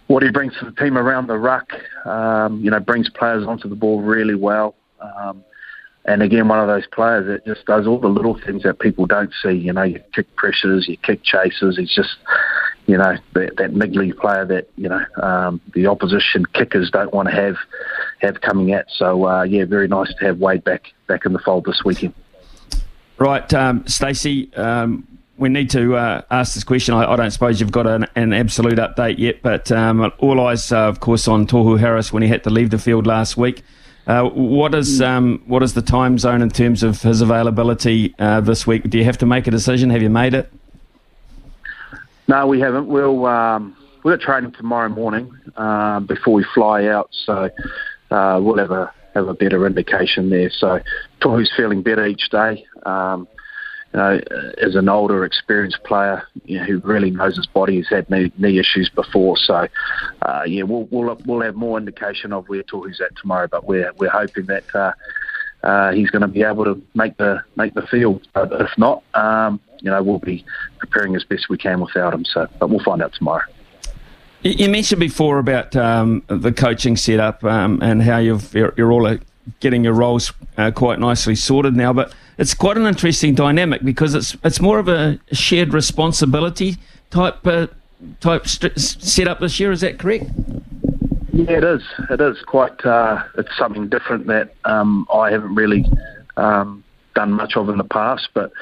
what 0.06 0.22
he 0.22 0.30
brings 0.30 0.52
to 0.58 0.64
the 0.64 0.72
team 0.72 0.98
around 0.98 1.28
the 1.28 1.38
ruck, 1.38 1.72
um, 2.04 2.60
you 2.60 2.70
know, 2.70 2.80
brings 2.80 3.08
players 3.10 3.46
onto 3.46 3.68
the 3.68 3.76
ball 3.76 4.00
really 4.00 4.34
well. 4.34 4.74
Um, 5.00 5.44
and 6.04 6.22
again, 6.22 6.48
one 6.48 6.58
of 6.58 6.66
those 6.66 6.86
players 6.86 7.26
that 7.26 7.44
just 7.46 7.66
does 7.66 7.86
all 7.86 8.00
the 8.00 8.08
little 8.08 8.38
things 8.44 8.62
that 8.62 8.78
people 8.78 9.06
don't 9.06 9.32
see. 9.42 9.52
You 9.52 9.72
know, 9.72 9.82
your 9.82 10.00
kick 10.14 10.34
pressures, 10.34 10.88
your 10.88 10.96
kick 10.96 11.22
chases. 11.22 11.76
He's 11.76 11.94
just 11.94 12.16
you 12.90 12.98
know 12.98 13.16
that, 13.34 13.56
that 13.56 13.70
niggly 13.70 14.16
player 14.16 14.44
that 14.44 14.68
you 14.74 14.88
know 14.88 15.00
um, 15.22 15.60
the 15.74 15.86
opposition 15.86 16.44
kickers 16.54 16.90
don't 16.90 17.14
want 17.14 17.28
to 17.28 17.34
have 17.34 17.54
have 18.18 18.40
coming 18.40 18.72
at. 18.72 18.86
So 18.90 19.28
uh, 19.28 19.44
yeah, 19.44 19.64
very 19.64 19.86
nice 19.86 20.12
to 20.14 20.24
have 20.24 20.38
Wade 20.38 20.64
back 20.64 20.92
back 21.06 21.24
in 21.24 21.32
the 21.32 21.38
fold 21.38 21.66
this 21.66 21.82
weekend. 21.84 22.14
Right, 23.16 23.54
um, 23.54 23.86
Stacey. 23.86 24.52
Um, 24.54 25.06
we 25.36 25.48
need 25.48 25.70
to 25.70 25.94
uh, 25.96 26.22
ask 26.32 26.54
this 26.54 26.64
question. 26.64 26.94
I, 26.94 27.12
I, 27.12 27.16
don't 27.16 27.30
suppose 27.30 27.60
you've 27.60 27.72
got 27.72 27.86
an, 27.86 28.06
an 28.14 28.34
absolute 28.34 28.78
update 28.78 29.18
yet, 29.18 29.40
but 29.40 29.72
um, 29.72 30.12
all 30.18 30.38
eyes, 30.46 30.70
uh, 30.70 30.80
of 30.80 31.00
course, 31.00 31.28
on 31.28 31.46
Tohu 31.46 31.78
Harris 31.78 32.12
when 32.12 32.22
he 32.22 32.28
had 32.28 32.44
to 32.44 32.50
leave 32.50 32.68
the 32.68 32.78
field 32.78 33.06
last 33.06 33.38
week. 33.38 33.62
Uh, 34.06 34.24
what 34.24 34.74
is 34.74 35.00
um, 35.00 35.40
what 35.46 35.62
is 35.62 35.74
the 35.74 35.82
time 35.82 36.18
zone 36.18 36.42
in 36.42 36.50
terms 36.50 36.82
of 36.82 37.00
his 37.02 37.20
availability 37.20 38.16
uh, 38.18 38.40
this 38.40 38.66
week? 38.66 38.90
Do 38.90 38.98
you 38.98 39.04
have 39.04 39.18
to 39.18 39.26
make 39.26 39.46
a 39.46 39.52
decision? 39.52 39.90
Have 39.90 40.02
you 40.02 40.10
made 40.10 40.34
it? 40.34 40.52
No, 42.30 42.46
we 42.46 42.60
haven't. 42.60 42.86
We'll 42.86 43.26
um, 43.26 43.76
we're 44.04 44.16
training 44.16 44.52
tomorrow 44.52 44.88
morning 44.88 45.36
uh, 45.56 45.98
before 45.98 46.32
we 46.32 46.46
fly 46.54 46.86
out, 46.86 47.08
so 47.10 47.50
uh, 48.12 48.38
we'll 48.40 48.56
have 48.56 48.70
a 48.70 48.94
have 49.14 49.26
a 49.26 49.34
better 49.34 49.66
indication 49.66 50.30
there. 50.30 50.48
So 50.48 50.78
Tohu's 51.20 51.50
feeling 51.56 51.82
better 51.82 52.06
each 52.06 52.30
day. 52.30 52.64
Um, 52.86 53.26
you 53.92 53.98
know, 53.98 54.20
as 54.62 54.76
an 54.76 54.88
older, 54.88 55.24
experienced 55.24 55.82
player 55.82 56.22
you 56.44 56.60
know, 56.60 56.66
who 56.66 56.78
really 56.84 57.10
knows 57.10 57.36
his 57.36 57.48
body, 57.48 57.78
he's 57.78 57.88
had 57.88 58.08
knee, 58.08 58.30
knee 58.38 58.60
issues 58.60 58.88
before. 58.94 59.36
So, 59.36 59.66
uh, 60.22 60.42
yeah, 60.46 60.62
we'll, 60.62 60.86
we'll 60.92 61.18
we'll 61.26 61.42
have 61.42 61.56
more 61.56 61.78
indication 61.78 62.32
of 62.32 62.48
where 62.48 62.62
Tohu's 62.62 63.00
at 63.00 63.16
tomorrow. 63.16 63.48
But 63.50 63.64
we're 63.64 63.90
we're 63.98 64.08
hoping 64.08 64.46
that 64.46 64.72
uh, 64.72 64.92
uh, 65.62 65.92
he's 65.92 66.10
going 66.10 66.22
to 66.22 66.28
be 66.28 66.42
able 66.42 66.64
to 66.64 66.82
make 66.94 67.16
the 67.16 67.42
make 67.56 67.74
the 67.74 67.82
field. 67.82 68.26
But 68.32 68.52
if 68.52 68.70
not, 68.78 69.02
um, 69.14 69.60
you 69.80 69.90
know, 69.90 70.02
we'll 70.02 70.18
be 70.18 70.44
preparing 70.78 71.14
as 71.16 71.24
best 71.24 71.48
we 71.48 71.58
can 71.58 71.80
without 71.80 72.14
him. 72.14 72.24
So, 72.24 72.46
but 72.58 72.70
we'll 72.70 72.84
find 72.84 73.02
out 73.02 73.12
tomorrow. 73.14 73.44
You 74.42 74.70
mentioned 74.70 75.00
before 75.00 75.38
about 75.38 75.76
um, 75.76 76.22
the 76.28 76.50
coaching 76.50 76.96
setup 76.96 77.44
um, 77.44 77.78
and 77.82 78.02
how 78.02 78.16
you've, 78.16 78.54
you're, 78.54 78.72
you're 78.74 78.90
all 78.90 79.18
getting 79.60 79.84
your 79.84 79.92
roles 79.92 80.32
uh, 80.56 80.70
quite 80.70 80.98
nicely 80.98 81.34
sorted 81.34 81.76
now, 81.76 81.92
but 81.92 82.14
it's 82.38 82.54
quite 82.54 82.78
an 82.78 82.86
interesting 82.86 83.34
dynamic 83.34 83.82
because 83.84 84.14
it's 84.14 84.36
it's 84.42 84.60
more 84.60 84.78
of 84.78 84.88
a 84.88 85.18
shared 85.32 85.74
responsibility 85.74 86.76
type 87.10 87.46
uh, 87.46 87.66
type 88.20 88.46
st- 88.48 88.78
setup 88.78 89.40
this 89.40 89.60
year. 89.60 89.72
Is 89.72 89.82
that 89.82 89.98
correct? 89.98 90.30
Yeah, 91.32 91.58
it 91.58 91.64
is. 91.64 91.82
It 92.10 92.20
is 92.20 92.42
quite. 92.46 92.84
Uh, 92.84 93.22
it's 93.38 93.56
something 93.56 93.88
different 93.88 94.26
that 94.26 94.54
um, 94.64 95.06
I 95.12 95.30
haven't 95.30 95.54
really 95.54 95.84
um, 96.36 96.84
done 97.14 97.32
much 97.32 97.56
of 97.56 97.68
in 97.68 97.78
the 97.78 97.84
past, 97.84 98.28
but. 98.34 98.52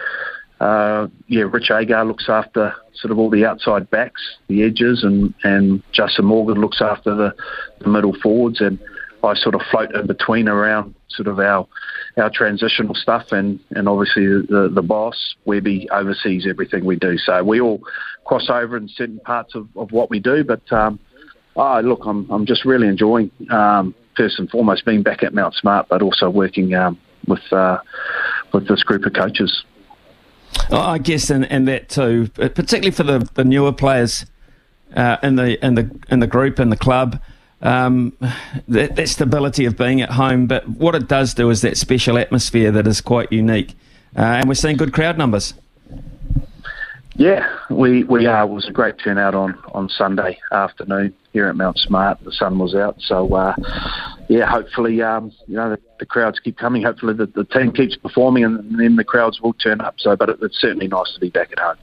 Uh, 0.61 1.07
yeah, 1.29 1.45
Rich 1.45 1.71
Agar 1.71 2.05
looks 2.05 2.29
after 2.29 2.75
sort 2.93 3.13
of 3.13 3.19
all 3.21 3.31
the 3.31 3.45
outside 3.45 3.89
backs, 3.91 4.21
the 4.49 4.65
edges, 4.65 5.05
and, 5.05 5.33
and 5.45 5.85
Justin 5.93 6.25
Morgan 6.25 6.61
looks 6.61 6.83
after 6.83 7.15
the, 7.15 7.33
the 7.79 7.89
middle 7.89 8.13
forwards. 8.21 8.61
And 8.61 8.77
I 9.23 9.35
sort 9.35 9.55
of 9.55 9.61
float 9.71 9.95
in 9.95 10.09
between 10.09 10.49
around 10.49 10.95
sort 11.09 11.29
of 11.29 11.39
our 11.39 11.67
our 12.17 12.31
transitional 12.31 12.95
stuff, 12.95 13.31
and 13.31 13.61
and 13.71 13.89
obviously 13.89 14.27
the 14.27 14.71
the 14.73 14.83
boss 14.83 15.37
Webby 15.45 15.89
oversees 15.91 16.47
everything 16.49 16.85
we 16.85 16.97
do. 16.97 17.19
So 17.19 17.43
we 17.45 17.61
all 17.61 17.81
cross 18.25 18.49
over 18.51 18.77
in 18.77 18.89
certain 18.89 19.21
parts 19.21 19.55
of, 19.55 19.69
of 19.77 19.93
what 19.93 20.11
we 20.11 20.19
do. 20.19 20.45
But 20.45 20.73
um, 20.73 20.99
oh, 21.59 21.81
look, 21.81 22.05
I'm 22.07 22.31
I'm 22.31 22.47
just 22.47 22.65
really 22.65 22.89
enjoying 22.89 23.31
um, 23.51 23.95
first 24.17 24.39
and 24.39 24.49
foremost 24.51 24.85
being 24.85 25.03
back 25.03 25.23
at 25.23 25.35
Mount 25.35 25.55
Smart, 25.55 25.89
but 25.89 26.03
also 26.03 26.31
working 26.31 26.75
um, 26.75 26.99
with 27.27 27.53
uh, 27.53 27.79
with 28.53 28.69
this 28.69 28.83
group 28.83 29.05
of 29.05 29.13
coaches. 29.13 29.65
I 30.71 30.99
guess, 30.99 31.31
and, 31.31 31.51
and 31.51 31.69
that 31.69 31.89
too, 31.89 32.29
particularly 32.35 32.91
for 32.91 33.03
the, 33.03 33.29
the 33.35 33.45
newer 33.45 33.73
players 33.73 34.25
uh, 34.95 35.19
in 35.23 35.37
the 35.37 35.65
in 35.65 35.75
the 35.75 35.91
in 36.11 36.21
the 36.21 36.27
group 36.27 36.59
in 36.59 36.71
the 36.71 36.77
club 36.77 37.21
um, 37.61 38.17
that, 38.69 38.97
that, 38.97 39.09
stability 39.09 39.65
of 39.65 39.77
being 39.77 40.01
at 40.01 40.11
home. 40.11 40.47
But 40.47 40.69
what 40.69 40.95
it 40.95 41.09
does 41.09 41.35
do 41.35 41.51
is 41.51 41.63
that 41.63 41.77
special 41.77 42.19
atmosphere 42.19 42.71
that 42.73 42.87
is 42.87 43.01
quite 43.01 43.33
unique. 43.33 43.75
Uh, 44.17 44.21
and 44.23 44.49
we're 44.49 44.55
seeing 44.55 44.77
good 44.77 44.93
crowd 44.93 45.19
numbers. 45.19 45.55
Yeah, 47.19 47.49
we, 47.69 48.05
we 48.05 48.27
are. 48.27 48.45
It 48.45 48.51
was 48.51 48.69
a 48.69 48.73
great 48.73 48.97
turnout 49.03 49.35
on, 49.35 49.59
on 49.75 49.89
Sunday 49.89 50.39
afternoon 50.53 51.13
here 51.33 51.49
at 51.49 51.57
Mount 51.57 51.77
Smart. 51.77 52.23
The 52.23 52.31
sun 52.31 52.61
was 52.61 52.77
out. 52.77 52.95
So, 53.01 53.35
uh, 53.35 53.57
yeah, 54.29 54.47
hopefully, 54.47 55.03
um, 55.03 55.33
you 55.49 55.57
know, 55.57 55.71
the, 55.71 55.81
the, 55.99 56.07
crowds 56.07 56.39
keep 56.39 56.57
coming. 56.57 56.85
Hopefully 56.85 57.15
the, 57.15 57.27
the 57.27 57.43
team 57.43 57.73
keeps 57.73 57.97
performing 57.97 58.45
and 58.45 58.79
then 58.79 58.95
the 58.95 59.03
crowds 59.03 59.41
will 59.41 59.53
turn 59.55 59.81
up. 59.81 59.97
So, 59.99 60.15
but 60.15 60.29
it, 60.29 60.39
it's 60.43 60.61
certainly 60.61 60.87
nice 60.87 61.13
to 61.15 61.19
be 61.19 61.29
back 61.29 61.51
at 61.51 61.59
home. 61.59 61.77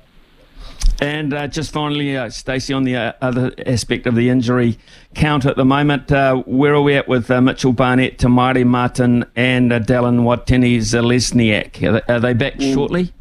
And 1.01 1.33
uh, 1.33 1.47
just 1.47 1.73
finally, 1.73 2.15
uh, 2.15 2.29
Stacey, 2.29 2.73
on 2.73 2.85
the 2.85 2.95
uh, 2.95 3.11
other 3.21 3.51
aspect 3.67 4.07
of 4.07 4.15
the 4.15 4.29
injury 4.29 4.77
count 5.15 5.45
at 5.45 5.57
the 5.57 5.65
moment, 5.65 6.13
uh, 6.13 6.35
where 6.45 6.73
are 6.75 6.81
we 6.81 6.95
at 6.95 7.09
with 7.09 7.29
uh, 7.29 7.41
Mitchell 7.41 7.73
Barnett, 7.73 8.19
Te 8.19 8.29
Maire 8.29 8.63
Martin, 8.63 9.25
and 9.35 9.73
uh, 9.73 9.81
Dallin 9.81 10.21
Watene-Zelezniak? 10.21 11.83
Are, 11.83 11.91
they, 11.91 12.13
are 12.13 12.19
they 12.21 12.33
back 12.33 12.53
mm. 12.53 12.73
shortly? 12.73 13.11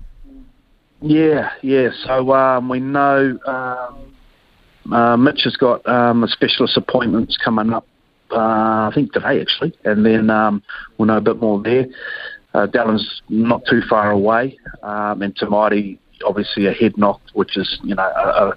Yeah, 1.05 1.51
yeah. 1.61 1.91
So 2.07 2.33
um, 2.33 2.71
we 2.71 2.81
know 2.81 3.39
um, 3.47 4.15
uh, 4.91 5.17
Mitch 5.19 5.43
has 5.45 5.55
got 5.55 5.87
um, 5.87 6.25
a 6.25 6.29
specialist 6.29 6.79
appointments 6.79 7.37
coming 7.45 7.75
up, 7.75 7.87
I 8.31 8.91
think 8.95 9.13
today 9.13 9.39
actually, 9.39 9.75
and 9.85 10.05
then 10.07 10.31
um, 10.31 10.63
we'll 10.97 11.09
know 11.09 11.19
a 11.19 11.21
bit 11.21 11.41
more 11.43 11.63
there. 11.63 11.87
Uh, 12.55 12.67
Dallin's 12.67 13.21
not 13.29 13.63
too 13.69 13.83
far 13.87 14.13
away, 14.13 14.57
um, 14.83 15.21
and 15.21 15.37
Maire 15.51 15.99
obviously 16.25 16.67
a 16.67 16.73
head 16.73 16.97
knock, 16.97 17.21
which 17.33 17.57
is 17.57 17.79
you 17.83 17.95
know 17.95 18.03
a, 18.03 18.55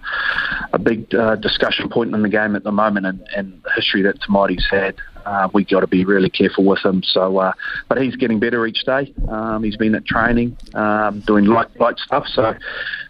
a 0.74 0.80
big 0.80 1.14
uh, 1.14 1.36
discussion 1.36 1.90
point 1.90 2.14
in 2.14 2.22
the 2.22 2.30
game 2.30 2.56
at 2.56 2.64
the 2.64 2.72
moment, 2.72 3.06
and, 3.06 3.26
and 3.36 3.62
the 3.64 3.72
history 3.76 4.02
that 4.04 4.22
Te 4.22 4.32
Maire's 4.32 4.68
had. 4.70 4.96
Uh, 5.26 5.50
we 5.54 5.66
got 5.66 5.82
to 5.82 5.88
be 5.88 6.06
really 6.06 6.30
careful 6.30 6.64
with 6.64 6.80
him. 6.86 7.04
So, 7.04 7.38
uh, 7.38 7.52
but 7.90 8.02
he's 8.02 8.16
getting 8.16 8.40
better 8.40 8.66
each 8.66 8.86
day. 8.86 9.14
Um, 9.28 9.62
he's 9.62 9.76
been 9.76 9.94
at 9.94 10.06
training, 10.06 10.56
um, 10.74 11.20
doing 11.20 11.44
light 11.44 11.68
light 11.82 11.98
stuff. 12.00 12.26
So, 12.28 12.56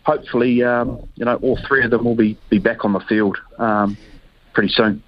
hopefully, 0.01 0.63
um, 0.63 1.07
you 1.15 1.25
know, 1.25 1.35
all 1.35 1.59
three 1.67 1.85
of 1.85 1.91
them 1.91 2.05
will 2.05 2.15
be 2.15 2.35
be 2.49 2.57
back 2.57 2.85
on 2.85 2.93
the 2.93 3.01
field 3.01 3.37
um, 3.59 3.97
pretty 4.53 4.69
soon. 4.73 5.03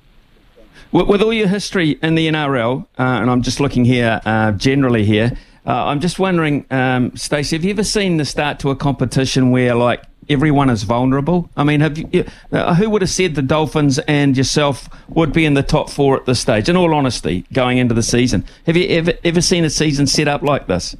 With, 0.92 1.22
all 1.22 1.34
your 1.34 1.48
history 1.48 2.00
in 2.02 2.16
the 2.16 2.28
NRL, 2.28 2.82
uh, 2.82 2.86
and 2.98 3.30
I'm 3.30 3.44
just 3.44 3.60
looking 3.60 3.86
here 3.86 4.22
uh, 4.26 4.54
generally 4.54 5.06
here, 5.06 5.38
uh, 5.70 5.86
I'm 5.86 6.00
just 6.00 6.18
wondering, 6.18 6.66
um, 6.72 7.16
Stacey, 7.16 7.56
have 7.56 7.64
you 7.64 7.70
ever 7.70 7.84
seen 7.84 8.18
the 8.18 8.26
start 8.26 8.58
to 8.62 8.72
a 8.72 8.76
competition 8.76 9.52
where 9.52 9.76
like 9.76 10.04
everyone 10.28 10.68
is 10.72 10.82
vulnerable? 10.82 11.48
I 11.56 11.64
mean, 11.64 11.82
have 11.82 11.96
you? 11.96 12.26
Uh, 12.52 12.74
who 12.74 12.90
would 12.90 13.04
have 13.04 13.12
said 13.12 13.36
the 13.36 13.44
Dolphins 13.44 14.00
and 14.00 14.36
yourself 14.36 14.90
would 15.10 15.32
be 15.32 15.46
in 15.46 15.54
the 15.54 15.62
top 15.62 15.92
four 15.92 16.18
at 16.18 16.26
this 16.26 16.40
stage? 16.40 16.70
In 16.70 16.76
all 16.76 16.96
honesty, 16.96 17.46
going 17.54 17.78
into 17.78 17.94
the 17.94 18.02
season, 18.02 18.46
have 18.66 18.76
you 18.76 18.88
ever 18.90 19.14
ever 19.24 19.42
seen 19.42 19.64
a 19.64 19.70
season 19.70 20.08
set 20.08 20.28
up 20.28 20.42
like 20.42 20.66
this? 20.66 20.96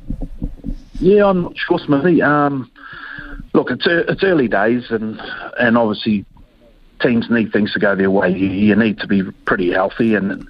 Yeah, 1.00 1.26
I'm 1.26 1.42
not 1.42 1.58
sure, 1.58 1.80
Smithy. 1.80 2.22
Um, 2.22 2.70
look, 3.56 3.72
it's 3.72 3.88
it's 3.88 4.24
early 4.24 4.48
days, 4.48 4.92
and 4.92 5.20
and 5.60 5.80
obviously 5.80 6.28
teams 7.02 7.28
need 7.32 7.52
things 7.52 7.74
to 7.74 7.80
go 7.80 7.96
their 7.96 8.12
way. 8.12 8.30
You, 8.30 8.50
you 8.50 8.76
need 8.76 9.00
to 9.00 9.08
be 9.08 9.24
pretty 9.46 9.72
healthy, 9.72 10.14
and 10.14 10.48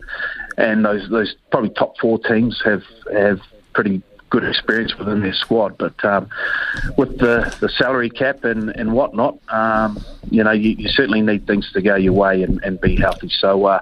and 0.57 0.83
those 0.83 1.09
those 1.09 1.35
probably 1.51 1.69
top 1.69 1.97
four 1.99 2.19
teams 2.19 2.61
have 2.65 2.83
have 3.13 3.39
pretty 3.73 4.01
good 4.29 4.43
experience 4.43 4.95
within 4.97 5.21
their 5.21 5.33
squad. 5.33 5.77
But 5.77 6.03
um, 6.03 6.29
with 6.97 7.17
the, 7.19 7.55
the 7.59 7.69
salary 7.69 8.09
cap 8.09 8.43
and, 8.43 8.69
and 8.69 8.93
whatnot, 8.93 9.39
um, 9.49 10.03
you 10.29 10.43
know, 10.43 10.51
you, 10.51 10.71
you, 10.71 10.89
certainly 10.89 11.21
need 11.21 11.47
things 11.47 11.71
to 11.73 11.81
go 11.81 11.95
your 11.95 12.13
way 12.13 12.43
and, 12.43 12.61
and 12.63 12.79
be 12.79 12.95
healthy. 12.95 13.29
So 13.29 13.65
uh, 13.65 13.81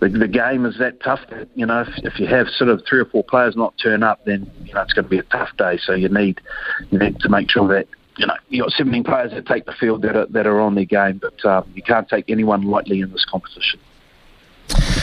the, 0.00 0.08
the 0.08 0.28
game 0.28 0.64
is 0.66 0.78
that 0.78 1.00
tough 1.00 1.20
that, 1.30 1.48
you 1.54 1.66
know, 1.66 1.82
if, 1.82 1.88
if 2.04 2.20
you 2.20 2.26
have 2.26 2.48
sort 2.48 2.70
of 2.70 2.82
three 2.88 3.00
or 3.00 3.06
four 3.06 3.24
players 3.24 3.56
not 3.56 3.74
turn 3.82 4.02
up, 4.02 4.24
then, 4.24 4.50
you 4.64 4.74
know, 4.74 4.82
it's 4.82 4.92
going 4.92 5.04
to 5.04 5.10
be 5.10 5.18
a 5.18 5.24
tough 5.24 5.50
day. 5.56 5.78
So 5.82 5.94
you 5.94 6.08
need, 6.08 6.40
you 6.90 6.98
need 6.98 7.20
to 7.20 7.28
make 7.28 7.50
sure 7.50 7.68
that 7.68 7.88
you 8.18 8.26
know, 8.26 8.34
you've 8.48 8.64
got 8.64 8.72
17 8.72 9.04
players 9.04 9.30
that 9.30 9.46
take 9.46 9.64
the 9.64 9.72
field 9.72 10.02
that 10.02 10.16
are, 10.16 10.26
that 10.26 10.44
are 10.44 10.60
on 10.60 10.74
their 10.74 10.84
game, 10.84 11.18
but 11.18 11.44
um, 11.44 11.70
you 11.74 11.82
can't 11.82 12.08
take 12.08 12.28
anyone 12.28 12.62
lightly 12.62 13.00
in 13.00 13.12
this 13.12 13.24
competition. 13.24 13.78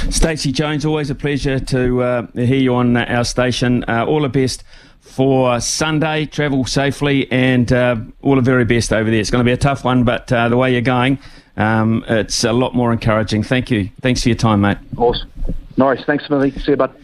Stacey 0.10 0.52
Jones, 0.52 0.86
always 0.86 1.10
a 1.10 1.16
pleasure 1.16 1.60
to 1.60 2.02
uh, 2.02 2.28
hear 2.34 2.56
you 2.56 2.76
on 2.76 2.96
our 2.96 3.24
station. 3.24 3.84
Uh, 3.88 4.06
all 4.06 4.22
the 4.22 4.30
best 4.30 4.64
for 5.02 5.60
Sunday. 5.60 6.26
Travel 6.26 6.66
safely 6.66 7.32
and 7.32 7.72
uh, 7.72 7.96
all 8.22 8.36
the 8.36 8.42
very 8.42 8.66
best 8.66 8.94
over 8.94 9.10
there. 9.10 9.20
It's 9.20 9.30
going 9.30 9.44
to 9.44 9.48
be 9.48 9.54
a 9.54 9.58
tough 9.58 9.84
one, 9.84 10.04
but 10.04 10.32
uh, 10.32 10.50
the 10.50 10.58
way 10.58 10.72
you're 10.72 10.82
going, 10.82 11.20
um, 11.58 12.06
it's 12.08 12.44
a 12.44 12.54
lot 12.54 12.76
more 12.76 12.92
encouraging. 12.92 13.44
Thank 13.44 13.72
you. 13.72 13.90
Thanks 14.02 14.24
for 14.24 14.30
your 14.30 14.38
time, 14.38 14.62
mate. 14.62 14.78
Awesome. 14.98 15.32
Nice. 15.78 16.04
Thanks, 16.06 16.26
Smithy. 16.26 16.60
See 16.60 16.72
you, 16.72 16.78
bud. 16.78 16.96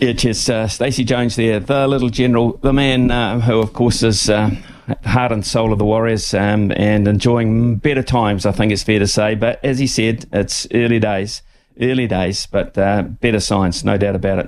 It 0.00 0.24
is. 0.24 0.48
Uh, 0.48 0.68
Stacey 0.68 1.04
Jones 1.04 1.36
there, 1.36 1.60
the 1.60 1.86
little 1.88 2.10
general, 2.10 2.58
the 2.62 2.72
man 2.72 3.10
uh, 3.10 3.40
who, 3.40 3.58
of 3.58 3.72
course, 3.72 4.02
is 4.02 4.28
heart 4.28 5.32
and 5.32 5.44
soul 5.44 5.72
of 5.72 5.78
the 5.78 5.84
Warriors 5.84 6.34
um, 6.34 6.72
and 6.76 7.08
enjoying 7.08 7.76
better 7.76 8.02
times, 8.02 8.46
I 8.46 8.52
think 8.52 8.72
it's 8.72 8.82
fair 8.82 8.98
to 8.98 9.06
say. 9.06 9.34
But 9.34 9.64
as 9.64 9.78
he 9.78 9.86
said, 9.86 10.26
it's 10.32 10.66
early 10.72 10.98
days 10.98 11.42
early 11.80 12.06
days, 12.06 12.46
but 12.46 12.76
uh, 12.78 13.02
better 13.02 13.40
science, 13.40 13.84
no 13.84 13.96
doubt 13.96 14.16
about 14.16 14.38
it. 14.38 14.42